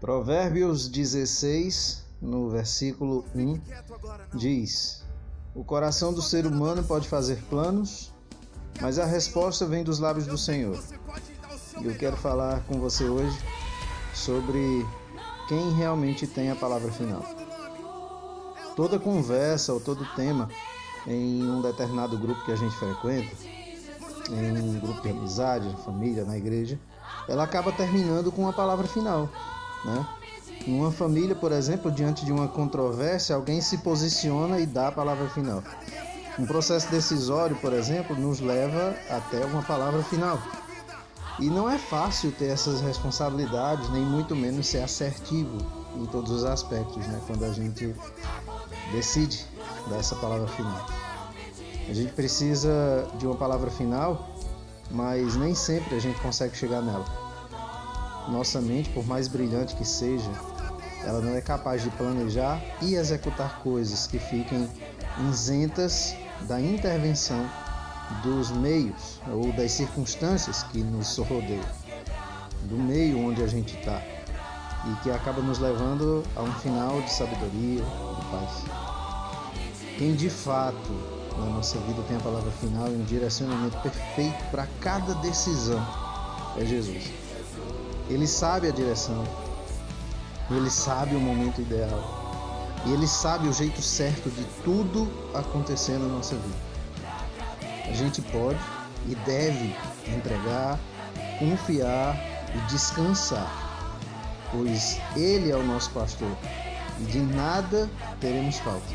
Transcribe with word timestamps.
Provérbios 0.00 0.88
16, 0.88 2.04
no 2.22 2.48
versículo 2.48 3.24
1, 3.34 3.60
diz: 4.32 5.04
O 5.56 5.64
coração 5.64 6.12
do 6.12 6.22
ser 6.22 6.46
humano 6.46 6.84
pode 6.84 7.08
fazer 7.08 7.42
planos, 7.50 8.12
mas 8.80 9.00
a 9.00 9.04
resposta 9.04 9.66
vem 9.66 9.82
dos 9.82 9.98
lábios 9.98 10.26
do 10.26 10.38
Senhor. 10.38 10.78
E 11.80 11.86
eu 11.86 11.96
quero 11.96 12.16
falar 12.16 12.62
com 12.66 12.78
você 12.78 13.04
hoje 13.04 13.36
sobre 14.14 14.86
quem 15.48 15.72
realmente 15.72 16.28
tem 16.28 16.48
a 16.48 16.56
palavra 16.56 16.92
final. 16.92 17.24
Toda 18.76 19.00
conversa 19.00 19.72
ou 19.72 19.80
todo 19.80 20.06
tema 20.14 20.48
em 21.08 21.42
um 21.42 21.60
determinado 21.60 22.16
grupo 22.16 22.44
que 22.44 22.52
a 22.52 22.56
gente 22.56 22.76
frequenta, 22.76 23.34
em 24.30 24.62
um 24.62 24.78
grupo 24.78 25.00
de 25.00 25.08
amizade, 25.08 25.76
família, 25.84 26.24
na 26.24 26.36
igreja, 26.36 26.78
ela 27.28 27.42
acaba 27.42 27.72
terminando 27.72 28.30
com 28.30 28.48
a 28.48 28.52
palavra 28.52 28.86
final. 28.86 29.28
Né? 29.84 30.06
Numa 30.66 30.90
família, 30.90 31.34
por 31.34 31.52
exemplo, 31.52 31.90
diante 31.90 32.24
de 32.24 32.32
uma 32.32 32.48
controvérsia, 32.48 33.34
alguém 33.34 33.60
se 33.60 33.78
posiciona 33.78 34.58
e 34.58 34.66
dá 34.66 34.88
a 34.88 34.92
palavra 34.92 35.28
final. 35.30 35.62
Um 36.38 36.46
processo 36.46 36.88
decisório, 36.90 37.56
por 37.56 37.72
exemplo, 37.72 38.14
nos 38.14 38.40
leva 38.40 38.94
até 39.10 39.44
uma 39.44 39.62
palavra 39.62 40.02
final. 40.04 40.38
E 41.40 41.48
não 41.48 41.70
é 41.70 41.78
fácil 41.78 42.32
ter 42.32 42.46
essas 42.46 42.80
responsabilidades, 42.80 43.88
nem 43.90 44.04
muito 44.04 44.34
menos 44.34 44.66
ser 44.66 44.82
assertivo 44.82 45.58
em 45.96 46.06
todos 46.06 46.30
os 46.30 46.44
aspectos, 46.44 47.06
né? 47.06 47.20
quando 47.26 47.44
a 47.44 47.52
gente 47.52 47.94
decide 48.92 49.46
dar 49.88 49.96
essa 49.96 50.16
palavra 50.16 50.48
final. 50.48 50.86
A 51.88 51.92
gente 51.92 52.12
precisa 52.12 53.08
de 53.18 53.26
uma 53.26 53.36
palavra 53.36 53.70
final, 53.70 54.28
mas 54.90 55.36
nem 55.36 55.54
sempre 55.54 55.94
a 55.94 55.98
gente 55.98 56.20
consegue 56.20 56.56
chegar 56.56 56.82
nela. 56.82 57.27
Nossa 58.30 58.60
mente, 58.60 58.90
por 58.90 59.06
mais 59.06 59.26
brilhante 59.26 59.74
que 59.74 59.84
seja, 59.84 60.30
ela 61.04 61.20
não 61.20 61.34
é 61.34 61.40
capaz 61.40 61.82
de 61.82 61.90
planejar 61.90 62.60
e 62.82 62.94
executar 62.94 63.60
coisas 63.60 64.06
que 64.06 64.18
fiquem 64.18 64.68
isentas 65.30 66.14
da 66.42 66.60
intervenção 66.60 67.48
dos 68.22 68.50
meios 68.50 69.20
ou 69.32 69.52
das 69.52 69.72
circunstâncias 69.72 70.62
que 70.64 70.78
nos 70.78 71.16
rodeiam, 71.16 71.64
do 72.64 72.76
meio 72.76 73.18
onde 73.18 73.42
a 73.42 73.46
gente 73.46 73.76
está 73.76 74.02
e 74.86 75.02
que 75.02 75.10
acaba 75.10 75.40
nos 75.40 75.58
levando 75.58 76.22
a 76.36 76.42
um 76.42 76.52
final 76.54 77.00
de 77.02 77.12
sabedoria, 77.12 77.82
de 77.82 78.26
paz. 78.30 78.64
Quem 79.96 80.14
de 80.14 80.30
fato 80.30 80.92
na 81.36 81.46
nossa 81.46 81.78
vida 81.80 82.02
tem 82.02 82.16
a 82.16 82.20
palavra 82.20 82.50
final 82.52 82.88
e 82.88 82.92
um 82.92 83.04
direcionamento 83.04 83.76
perfeito 83.78 84.44
para 84.50 84.66
cada 84.80 85.14
decisão 85.14 85.84
é 86.56 86.64
Jesus. 86.64 87.27
Ele 88.08 88.26
sabe 88.26 88.68
a 88.68 88.72
direção, 88.72 89.24
ele 90.50 90.70
sabe 90.70 91.14
o 91.14 91.20
momento 91.20 91.60
ideal, 91.60 92.68
e 92.86 92.92
ele 92.92 93.06
sabe 93.06 93.48
o 93.48 93.52
jeito 93.52 93.82
certo 93.82 94.30
de 94.30 94.44
tudo 94.64 95.10
acontecer 95.34 95.98
na 95.98 96.06
nossa 96.06 96.34
vida. 96.34 96.68
A 97.88 97.92
gente 97.92 98.20
pode 98.22 98.58
e 99.06 99.14
deve 99.14 99.74
entregar, 100.06 100.78
confiar 101.38 102.16
e 102.54 102.58
descansar, 102.70 103.50
pois 104.50 105.00
Ele 105.16 105.50
é 105.50 105.56
o 105.56 105.62
nosso 105.62 105.90
pastor 105.90 106.30
e 107.00 107.04
de 107.04 107.18
nada 107.18 107.88
teremos 108.20 108.58
falta. 108.58 108.86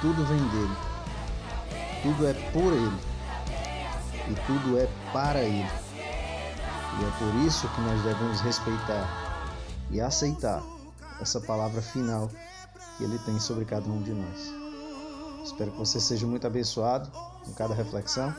Tudo 0.00 0.24
vem 0.24 0.38
dele, 0.48 0.76
tudo 2.02 2.26
é 2.26 2.34
por 2.52 2.72
Ele 2.72 2.98
e 4.30 4.34
tudo 4.46 4.78
é 4.78 4.88
para 5.12 5.40
Ele. 5.40 5.68
E 7.00 7.04
é 7.04 7.10
por 7.18 7.34
isso 7.46 7.68
que 7.68 7.80
nós 7.80 8.02
devemos 8.02 8.40
respeitar 8.40 9.08
e 9.90 10.00
aceitar 10.00 10.62
essa 11.20 11.40
palavra 11.40 11.82
final 11.82 12.30
que 12.96 13.04
Ele 13.04 13.18
tem 13.20 13.38
sobre 13.40 13.64
cada 13.64 13.88
um 13.88 14.02
de 14.02 14.12
nós. 14.12 14.52
Espero 15.44 15.72
que 15.72 15.78
você 15.78 16.00
seja 16.00 16.26
muito 16.26 16.46
abençoado 16.46 17.10
com 17.44 17.52
cada 17.52 17.74
reflexão 17.74 18.34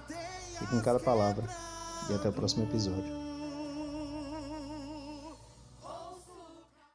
e 0.62 0.68
com 0.68 0.81
cada 0.81 1.00
palavra. 1.00 1.44
E 2.09 2.13
até 2.13 2.29
o 2.29 2.34
próximo 2.34 2.63
episódio. 2.63 3.34